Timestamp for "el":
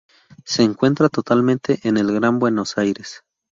1.97-2.11